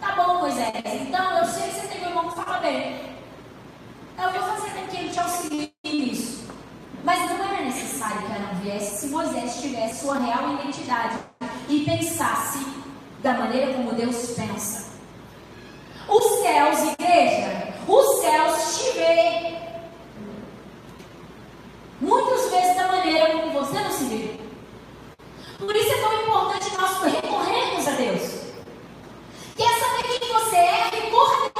[0.00, 0.72] Tá bom, Moisés.
[0.84, 3.16] Então, eu sei que você tem um irmão que fala bem.
[4.18, 6.44] Eu vou fazer com que ele te auxilie nisso.
[7.04, 11.18] Mas não era necessário que Arão viesse se Moisés tivesse sua real identidade
[11.68, 12.66] e pensasse
[13.22, 14.89] da maneira como Deus pensa.
[16.10, 19.56] Os céus, igreja, os céus te vê.
[22.00, 24.40] Muitas vezes da maneira como você não se vê.
[25.56, 28.40] Por isso é tão importante nós recorrermos a Deus.
[29.56, 30.90] Quer saber quem você é?
[30.90, 31.50] Recorra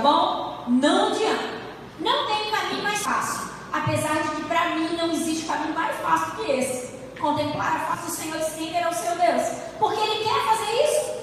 [0.00, 0.64] bom?
[0.68, 1.60] Não adianta.
[1.98, 3.50] Não tem caminho mais fácil.
[3.72, 6.90] Apesar de que para mim não existe caminho mais fácil que esse.
[7.20, 9.42] Contemplar a face do Senhor e ao seu Deus.
[9.78, 11.20] Porque Ele quer fazer isso.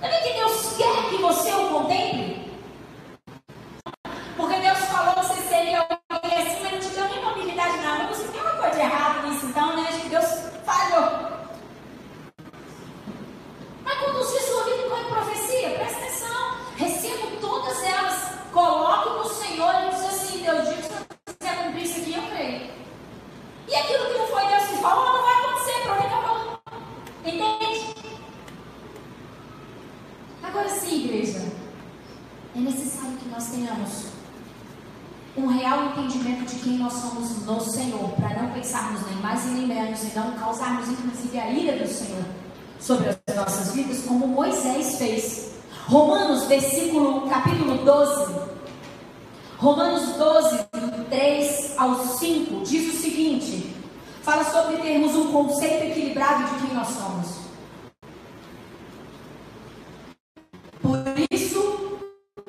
[0.00, 2.44] Sabe que Deus quer que você o contemple?
[4.36, 8.06] Porque Deus falou que você seria alguém assim, mas não te deu nenhuma habilidade nada.
[8.08, 9.86] Você tem uma coisa errada nisso, então, né?
[9.88, 10.26] Acho que Deus
[10.64, 11.34] falhou.
[13.84, 16.56] Vai conduzir sua vida com profecia, presta atenção.
[16.76, 21.84] Recebo todas elas, coloque no Senhor e diz assim: Deus, diz que você quiser cumprir
[21.84, 22.70] isso aqui, eu creio.
[23.68, 26.60] E aquilo que não foi Deus que falou, não vai acontecer, pronto, acabou.
[27.24, 27.94] Entende?
[30.42, 31.52] Agora sim, igreja,
[32.56, 34.14] é necessário que nós tenhamos
[35.36, 39.48] um real entendimento de quem nós somos no Senhor, para não pensarmos nem mais e
[39.48, 42.24] nem menos e não causarmos inclusive a ira do Senhor
[42.78, 45.54] sobre as nossas vidas, como Moisés fez.
[45.86, 48.34] Romanos, versículo, capítulo 12.
[49.58, 53.74] Romanos 12, do 3 ao 5, diz o seguinte:
[54.22, 57.44] fala sobre termos um conceito equilibrado de quem nós somos.
[60.80, 60.98] Por
[61.32, 61.98] isso,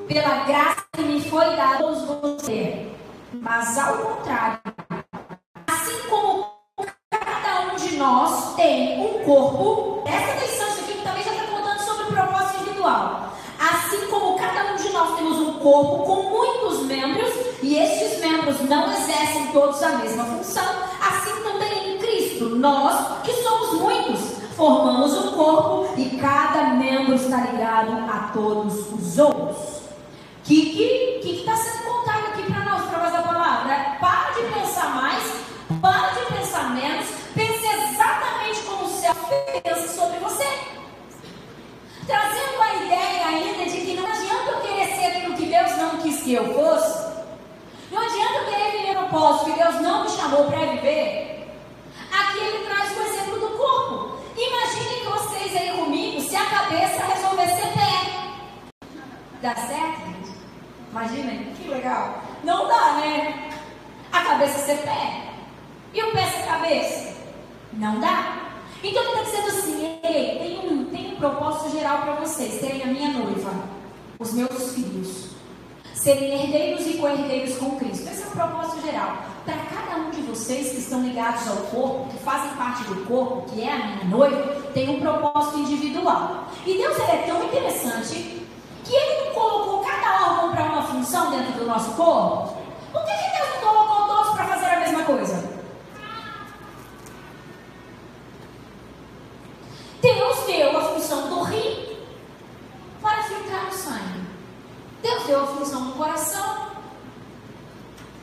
[0.07, 2.87] pela graça que me foi dada aos você,
[3.33, 4.59] mas ao contrário,
[5.67, 6.45] assim como
[7.09, 11.79] cada um de nós tem um corpo, presta atenção, isso aqui também já está contando
[11.79, 13.25] sobre o propósito individual.
[13.57, 17.33] Assim como cada um de nós temos um corpo com muitos membros,
[17.63, 20.65] e estes membros não exercem todos a mesma função,
[20.99, 24.19] assim também em Cristo, nós, que somos muitos,
[24.53, 29.57] formamos um corpo e cada membro está ligado a todos os outros.
[29.57, 33.97] O que está sendo contado aqui para nós, através da palavra?
[34.01, 35.23] Para de pensar mais,
[35.81, 39.15] para de pensar menos, pense exatamente como o céu
[39.63, 40.47] pensa sobre você.
[42.05, 45.97] Trazendo a ideia ainda de que não adianta eu querer ser aquilo que Deus não
[46.01, 47.05] quis que eu fosse.
[47.91, 51.47] Não adianta eu querer viver no posto que Deus não me chamou para viver.
[52.11, 54.19] Aqui ele traz o exemplo do corpo.
[54.37, 58.85] Imaginem vocês aí comigo se a cabeça resolver ser pé.
[59.41, 60.35] Dá certo?
[60.91, 62.21] Imaginem, que legal.
[62.43, 63.49] Não dá, né?
[64.11, 65.31] A cabeça ser pé.
[65.95, 67.15] E o pé ser cabeça?
[67.73, 68.51] Não dá.
[68.83, 72.83] Então ele está dizendo assim: ei, tem um, tem um propósito geral para vocês, terem
[72.83, 73.51] a minha noiva,
[74.19, 75.34] os meus filhos,
[75.95, 78.07] serem herdeiros e co-herdeiros com Cristo.
[78.09, 79.17] Esse é o propósito geral.
[79.45, 83.49] Para cada um de vocês que estão ligados ao corpo, que fazem parte do corpo,
[83.49, 86.47] que é a minha noiva, tem um propósito individual.
[86.65, 88.45] E Deus é tão interessante
[88.83, 92.57] que Ele não colocou cada órgão para uma função dentro do nosso corpo.
[92.91, 95.55] Por que, que Deus não colocou todos para fazer a mesma coisa?
[100.01, 101.97] Deus deu a função do rim
[103.01, 104.34] para filtrar o sangue.
[105.05, 106.67] Deus deu a função do coração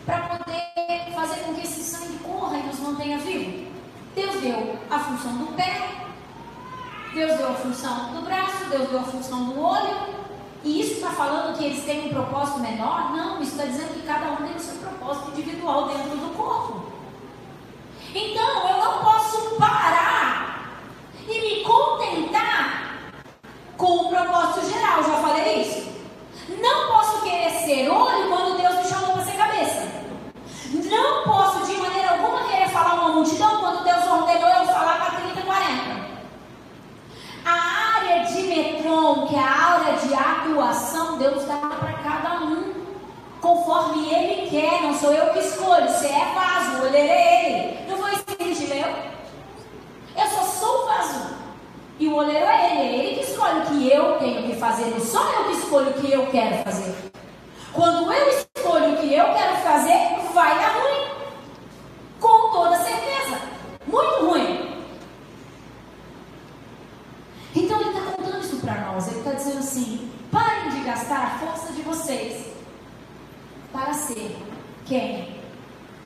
[0.05, 3.69] para poder fazer com que esse sangue corra e nos mantenha vivos.
[4.17, 6.09] Deus deu a função do pé,
[7.15, 9.97] Deus deu a função do braço, Deus deu a função do olho.
[10.65, 13.13] E isso está falando que eles têm um propósito menor?
[13.13, 16.83] Não, isso está dizendo que cada um tem o seu propósito individual dentro do corpo.
[18.13, 20.69] Então, eu não posso parar
[21.29, 23.13] e me contentar
[23.77, 25.05] com o propósito geral.
[25.05, 25.92] Já falei isso?
[26.61, 29.89] Não posso querer ser olho quando Deus me chamou para ser cabeça.
[30.73, 35.21] Não posso de maneira alguma querer falar uma multidão quando Deus ordenou eu falar para
[35.21, 36.03] 30, 40.
[37.45, 42.73] A área de metron, que é a área de atuação, Deus dá para cada um.
[43.41, 45.89] Conforme Ele quer, não sou eu que escolho.
[45.89, 47.91] Se é vaso, olheiro é Ele.
[47.91, 48.89] Não foi a gente leu?
[50.17, 51.43] Eu só sou o vaso.
[51.99, 53.12] E o oleiro é ele, é ele
[53.43, 56.13] que escolhe o que eu tenho que fazer, não sou eu que escolho o que
[56.13, 56.95] eu quero fazer.
[57.73, 61.09] Quando eu escolho o que eu quero fazer, vai dar ruim.
[62.21, 63.41] Com toda certeza.
[63.87, 64.85] Muito ruim.
[67.55, 69.09] Então ele está contando isso para nós.
[69.09, 72.47] Ele está dizendo assim: parem de gastar a força de vocês
[73.73, 74.37] para ser
[74.85, 75.41] quem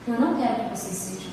[0.06, 1.32] eu não quero que vocês sejam.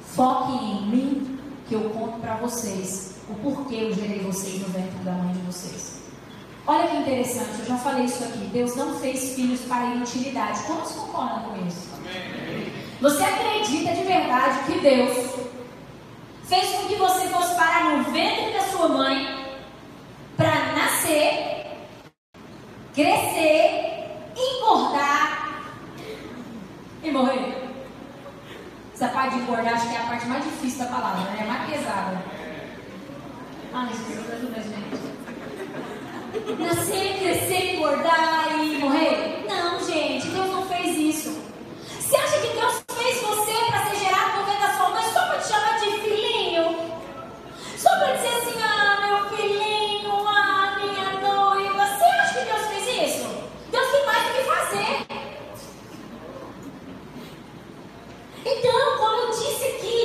[0.00, 1.38] Foquem em mim,
[1.68, 5.40] que eu conto para vocês o porquê eu gerei vocês no ventre da mãe de
[5.40, 6.02] vocês.
[6.66, 8.38] Olha que interessante, eu já falei isso aqui.
[8.52, 10.62] Deus não fez filhos para inutilidade.
[10.64, 11.88] Como você concorda com isso?
[11.96, 12.72] Amém.
[13.00, 15.34] Você acredita de verdade que Deus
[16.44, 19.46] fez com que você fosse parar no ventre da sua mãe
[20.36, 21.66] para nascer,
[22.94, 25.72] crescer, engordar
[27.02, 27.64] e morrer?
[28.92, 31.38] Essa parte de engordar acho que é a parte mais difícil da palavra, né?
[31.42, 32.35] É mais pesada.
[33.78, 34.96] Ai, Jesus, ajuda a gente.
[36.62, 39.44] Nascer, crescer, engordar e morrer?
[39.46, 41.38] Não, gente, Deus não fez isso.
[42.00, 45.26] Você acha que Deus fez você para ser gerado no ventre da sua mãe só
[45.26, 46.74] para te chamar de filhinho?
[47.76, 51.86] Só para dizer assim, ah, meu filhinho, ah, minha noiva.
[51.86, 53.28] Você acha que Deus fez isso?
[53.70, 55.06] Deus tem mais o que fazer.
[58.42, 59.95] Então, como eu disse aqui,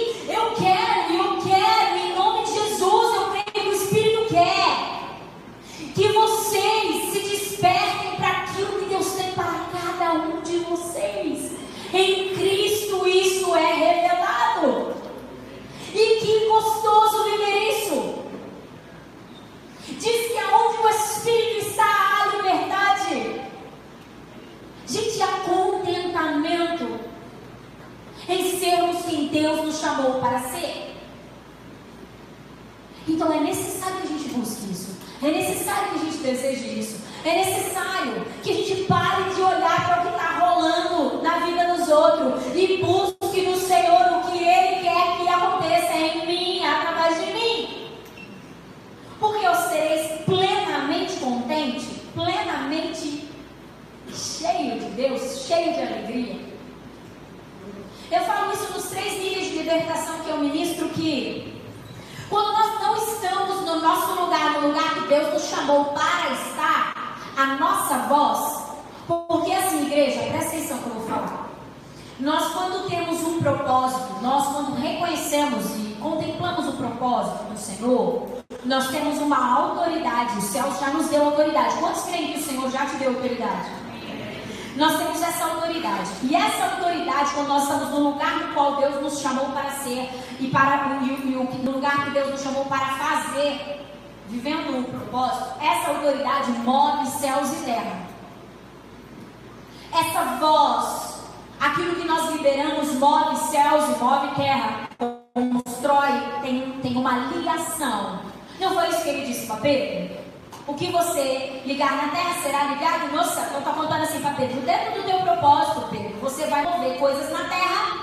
[106.51, 108.19] tem, tem uma ligação.
[108.59, 110.21] Não foi isso que ele disse para Pedro?
[110.67, 113.45] O que você ligar na terra será ligado no céu.
[113.53, 117.31] Eu estou contando assim para Pedro: dentro do teu propósito, Pedro, você vai mover coisas
[117.31, 117.97] na terra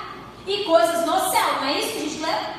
[0.46, 1.60] e coisas no céu.
[1.60, 2.58] Não é isso que a gente lê?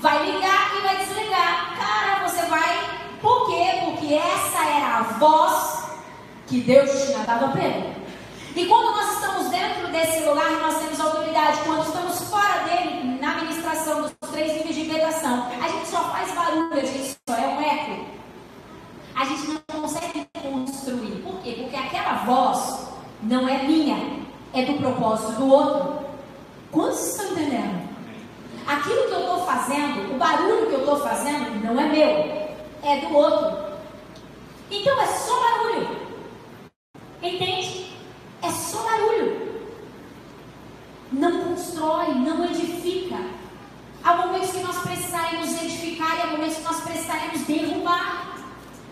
[0.00, 1.76] vai ligar e vai desligar.
[1.76, 3.00] Cara, você vai.
[3.20, 3.82] Por quê?
[3.84, 5.90] Porque essa era a voz
[6.46, 8.00] que Deus tinha dado a Pedro.
[8.56, 11.60] E quando nós estamos dentro desse lugar, nós temos autoridade.
[11.64, 13.09] Quando estamos fora dele,
[13.70, 17.60] dos três níveis de integração, a gente só faz barulho, a gente só é um
[17.60, 18.04] eco.
[19.14, 21.22] A gente não consegue construir.
[21.22, 21.56] Por quê?
[21.60, 22.88] Porque aquela voz
[23.22, 26.04] não é minha, é do propósito do outro.
[26.72, 27.88] Quantos estão entendendo?
[28.66, 33.06] Aquilo que eu estou fazendo, o barulho que eu estou fazendo, não é meu, é
[33.06, 33.70] do outro.
[34.68, 35.96] Então é só barulho.
[37.22, 37.94] Entende?
[38.42, 39.48] É só barulho.
[41.12, 43.39] Não constrói, não edifica.
[44.02, 48.34] Há momentos que nós precisaremos edificar e há momentos que nós precisaremos derrubar.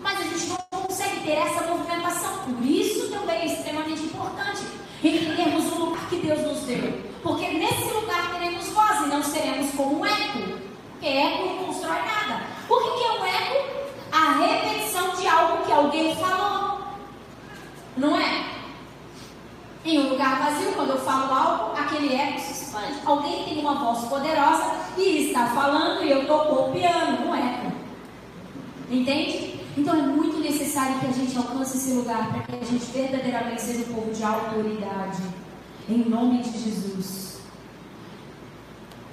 [0.01, 2.37] Mas a gente não consegue ter essa movimentação.
[2.43, 4.61] Por isso também é extremamente importante
[5.03, 7.01] entendermos o lugar que Deus nos deu.
[7.23, 10.39] Porque nesse lugar teremos voz e não seremos como um eco.
[10.91, 12.43] Porque eco não constrói nada.
[12.69, 13.89] O que, é um eco?
[14.11, 16.81] A repetição de algo que alguém falou.
[17.97, 18.58] Não é?
[19.89, 22.99] Em um lugar vazio, quando eu falo algo, aquele eco se expande.
[23.03, 27.71] Alguém tem uma voz poderosa e está falando e eu estou copiando um eco.
[28.91, 29.59] Entende?
[29.75, 33.63] Então é muito necessário que a gente alcance esse lugar para que a gente verdadeiramente
[33.63, 35.23] seja um povo de autoridade.
[35.89, 37.39] Em nome de Jesus.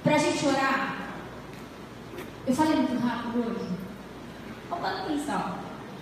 [0.03, 1.07] Para a gente orar,
[2.45, 3.67] eu falei muito rápido hoje.
[4.69, 5.55] Vamos atenção.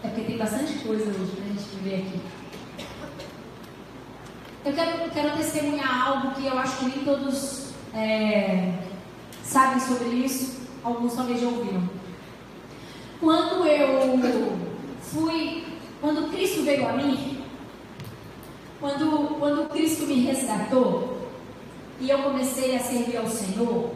[0.04, 2.22] É porque tem bastante coisa hoje para a gente viver aqui.
[4.66, 8.74] Eu quero, eu quero testemunhar algo que eu acho que nem todos é,
[9.44, 10.60] sabem sobre isso.
[10.84, 11.88] Alguns talvez já ouviram.
[13.20, 14.58] Quando eu
[15.04, 15.66] fui,
[16.02, 17.44] quando Cristo veio a mim,
[18.80, 21.30] quando, quando Cristo me resgatou
[22.00, 23.92] e eu comecei a servir ao Senhor,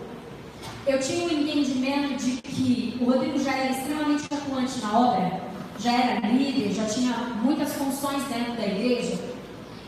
[0.85, 5.41] eu tinha o um entendimento de que o Rodrigo já era extremamente atuante na obra,
[5.79, 9.38] já era líder, já tinha muitas funções dentro da igreja.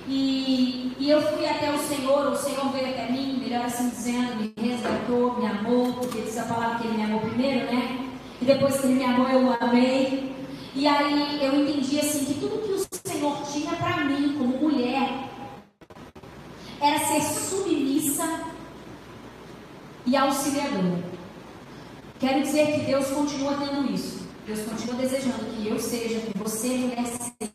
[0.07, 4.35] E, e eu fui até o Senhor, o Senhor veio até mim, melhor assim dizendo,
[4.37, 8.09] me resgatou, me amou, porque diz a palavra que ele me amou primeiro, né?
[8.41, 10.35] E depois que ele me amou, eu o amei.
[10.73, 15.29] E aí eu entendi assim que tudo que o Senhor tinha para mim como mulher
[16.79, 18.41] era ser submissa
[20.05, 21.03] e auxiliadora.
[22.19, 24.21] Quero dizer que Deus continua tendo isso.
[24.45, 27.05] Deus continua desejando que eu seja, que você, mulher,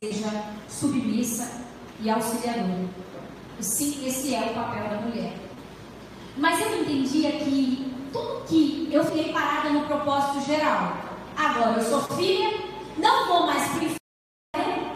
[0.01, 1.67] seja submissa
[2.01, 2.89] e auxiliadora.
[3.61, 5.33] Sim, esse é o papel da mulher.
[6.37, 10.97] Mas eu entendia que tudo que eu fiquei parada no propósito geral.
[11.37, 12.51] Agora eu sou filha,
[12.99, 14.93] não vou mais para inferno.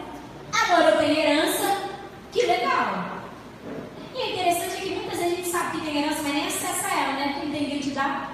[0.53, 1.89] Agora eu tenho herança.
[2.31, 3.21] Que legal.
[4.15, 6.87] E é interessante que muitas vezes a gente sabe que tem herança, mas nem acessa
[6.87, 7.33] ela, né?
[7.33, 8.27] Porque não tem identidade.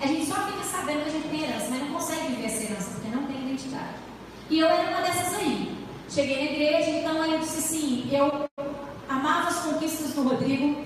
[0.00, 2.64] A gente só fica sabendo que a gente tem herança, mas não consegue viver essa
[2.64, 3.94] herança, porque não tem identidade.
[4.50, 5.77] E eu era uma dessas aí.
[6.18, 8.48] Cheguei na igreja, então eu disse assim, eu
[9.08, 10.84] amava as conquistas do Rodrigo,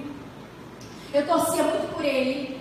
[1.15, 2.61] eu torcia muito por ele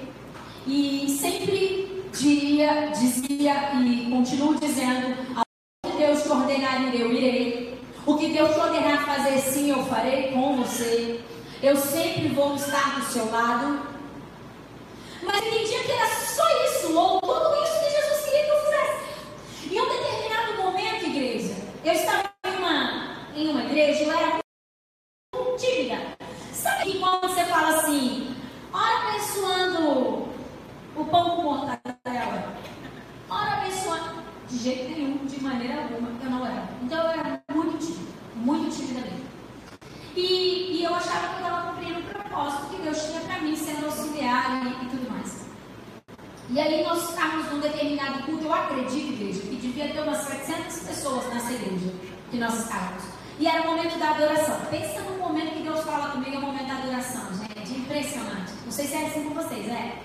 [0.66, 7.78] e sempre diria, dizia e continuo dizendo, aonde Deus te ordenar eu irei.
[8.06, 11.20] O que Deus te ordenar fazer sim, eu farei com você.
[11.62, 13.82] Eu sempre vou estar do seu lado.
[15.22, 19.76] Mas entendia que era só isso, ou tudo isso que Jesus queria que eu fizesse.
[19.76, 21.54] Em um determinado momento, igreja,
[21.84, 22.31] eu estava
[23.72, 24.40] igreja, eu era
[25.58, 26.18] tímida.
[26.52, 28.36] Sabe que quando você fala assim,
[28.74, 30.30] ora abençoando
[30.96, 32.54] o pão com mortadela,
[33.30, 36.68] ora abençoando, de jeito nenhum, de maneira alguma, eu não era.
[36.84, 39.32] Então eu era muito tímida, muito tímida mesmo.
[40.16, 43.56] E, e eu achava que eu estava cumprindo o propósito que Deus tinha para mim,
[43.56, 45.46] sendo auxiliar e, e tudo mais.
[46.50, 50.80] E aí nós estávamos num determinado culto, eu acredito, igreja, que devia ter umas 700
[50.80, 51.94] pessoas nessa igreja
[52.30, 53.11] que nós estávamos.
[53.42, 54.56] E era o momento da adoração.
[54.70, 57.72] Pensa no momento que Deus fala comigo, é o momento da adoração, gente.
[57.72, 58.52] Impressionante.
[58.64, 59.98] Não sei se é assim com vocês, é?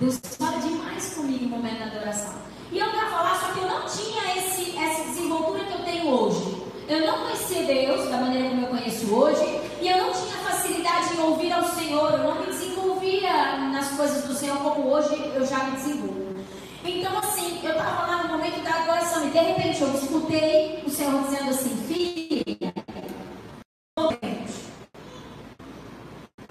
[0.00, 2.34] Deus fala demais comigo no momento da adoração.
[2.72, 6.08] E eu quero falar, só que eu não tinha esse, essa desenvoltura que eu tenho
[6.08, 6.64] hoje.
[6.88, 9.60] Eu não conhecia Deus da maneira como eu conheço hoje.
[9.80, 12.14] E eu não tinha facilidade em ouvir ao Senhor.
[12.14, 16.26] Eu não me desenvolvia nas coisas do Senhor como hoje eu já me desenvolvo.
[16.84, 20.90] Então, assim, eu estava lá no momento da adoração e de repente eu escutei o
[20.90, 21.85] Senhor dizendo assim: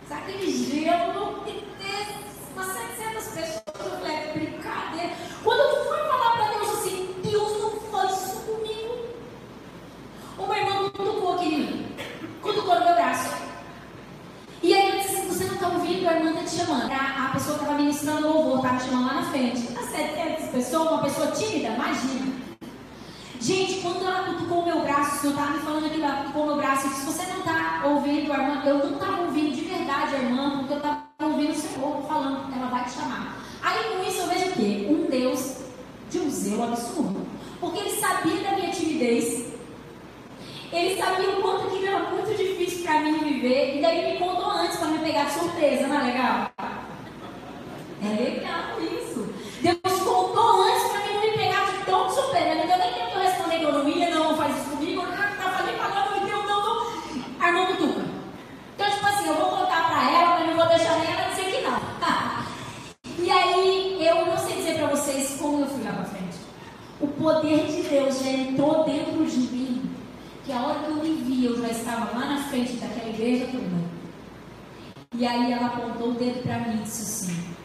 [0.08, 2.08] sabe aquele gelo que tem
[2.54, 3.64] umas 700 pessoas?
[3.80, 5.14] Eu falei: é brincadeira.
[5.44, 9.08] Quando eu fui falar para Deus assim: Deus não faz isso comigo.
[10.38, 11.96] Uma irmã cutucou aqui em mim,
[12.42, 13.36] cutucou no meu braço.
[14.62, 16.08] E aí eu disse assim: Você não está ouvindo?
[16.08, 16.92] A irmã está te chamando.
[16.92, 19.76] A, a pessoa estava ministrando louvor, estava me chamando lá na frente.
[19.96, 22.35] 700 pessoas, uma pessoa tímida, imagina.
[23.46, 26.42] Gente, quando ela cutucou o meu braço, o senhor estava me falando que ela cutucou
[26.42, 28.64] o meu braço, eu disse, você não está ouvindo a irmã?
[28.66, 32.56] Eu não estava ouvindo de verdade a irmã, porque eu estava ouvindo o Senhor falando
[32.56, 33.38] ela vai te chamar.
[33.62, 34.88] Aí com isso eu vejo o quê?
[34.90, 35.58] Um Deus
[36.10, 37.28] de um zelo absurdo.
[37.60, 39.46] Porque ele sabia da minha timidez.
[40.74, 43.78] Ele sabia o quanto que era muito difícil para mim viver.
[43.78, 46.52] E daí ele me contou antes para me pegar de surpresa, não é legal?
[48.02, 49.30] É legal isso.
[49.62, 52.56] Deus contou antes para mim não me pegar de tão surpresa.
[52.56, 55.02] Não deu nem tempo de eu responder que eu não ia, não, faz isso comigo.
[55.02, 56.88] Eu já falei para ela, não, não, não.
[57.40, 58.06] Armando Tuca.
[58.76, 61.46] Então, tipo assim, eu vou contar para ela, mas não vou deixar nem ela dizer
[61.46, 61.80] que não.
[63.26, 66.38] e aí, eu não sei dizer para vocês como eu fui lá para frente.
[67.00, 69.82] O poder de Deus já entrou dentro de mim.
[70.46, 73.48] Que a hora que eu me vi, eu já estava lá na frente daquela igreja
[73.52, 73.86] toda.
[75.18, 77.56] E aí ela apontou o dedo para mim e disse assim: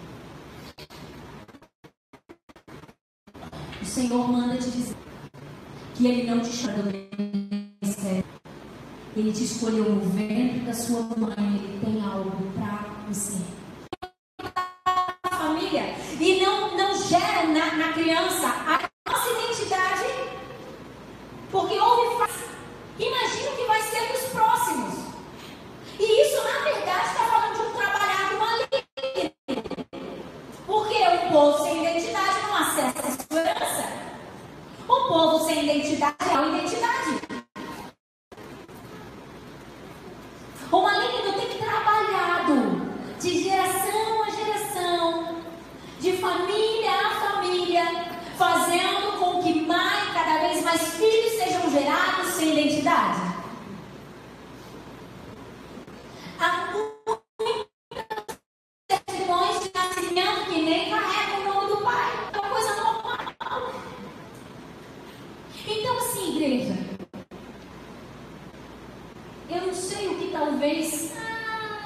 [3.90, 4.96] Senhor manda te dizer
[5.94, 6.90] que Ele não te chama do
[7.82, 8.24] ministério.
[9.16, 11.34] Ele te escolheu no ventre da sua mãe.
[11.36, 13.42] Ele tem algo para você.
[15.28, 15.96] Família.
[16.20, 18.89] E não, não gera na, na criança a.
[21.50, 22.30] Porque houve.
[22.98, 24.94] Imagina o que vai ser dos próximos.
[25.98, 29.32] E isso, na verdade, está falando de um trabalhado maligno.
[30.66, 33.88] Porque o povo sem identidade não acessa a esperança.
[34.86, 37.20] O povo sem identidade é uma identidade.
[40.70, 45.36] O maligno tem trabalhado de geração a geração,
[45.98, 46.69] de a família,
[51.60, 53.20] sejam gerados sem identidade.
[56.38, 58.38] Há muitas
[58.90, 62.30] certidões de nascimento que nem carregam o nome do Pai.
[62.32, 63.72] É uma coisa normal.
[65.66, 66.74] Então, assim, igreja,
[69.50, 71.12] eu não sei o que talvez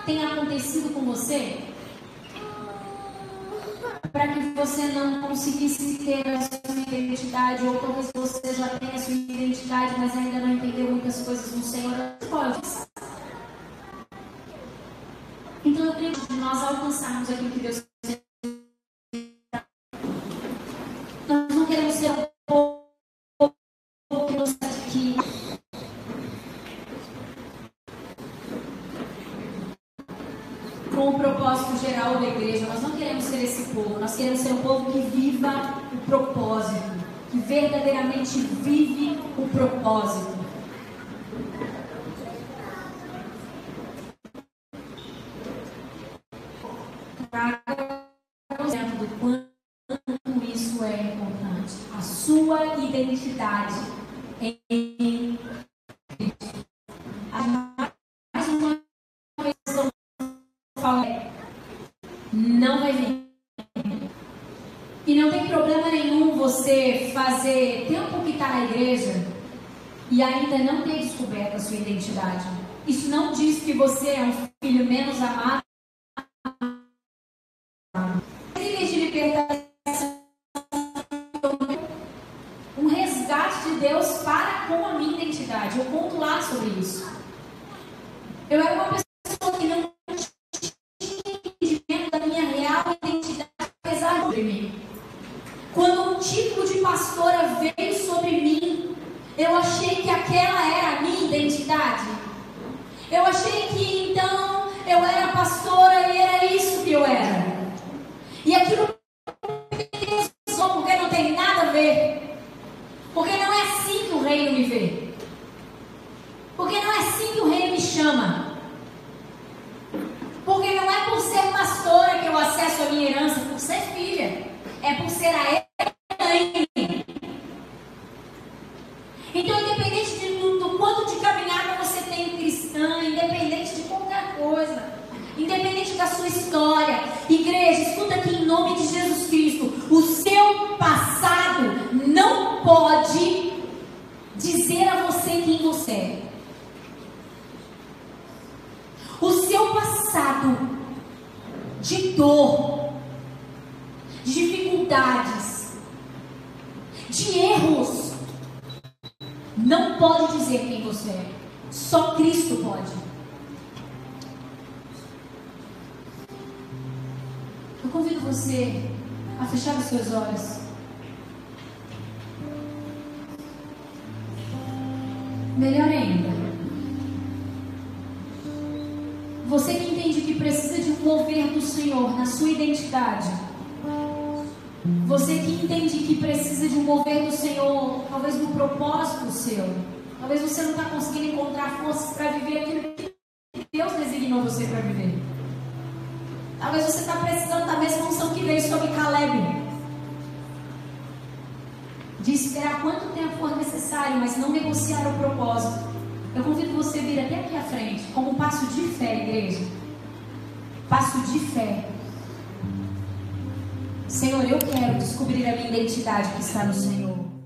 [0.06, 1.58] tenha acontecido com você
[4.12, 6.48] para que você não conseguisse ter as
[6.98, 11.62] identidade, ou talvez você já tenha sua identidade, mas ainda não entendeu muitas coisas no
[11.62, 11.94] Senhor,
[12.30, 12.60] pode.
[15.64, 17.83] Então eu creio que nós alcançarmos aquilo que Deus